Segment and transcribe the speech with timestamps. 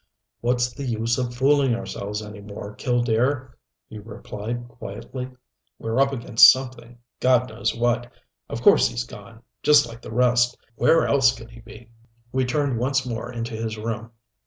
[0.39, 3.51] "What's the use of fooling ourselves any more, Killdare?"
[3.87, 5.29] he replied quietly.
[5.77, 8.11] "We're up against something God knows what.
[8.49, 10.57] Of course he's gone just like the rest.
[10.73, 11.91] Where else could he be?"
[12.31, 14.09] We turned once more into his room.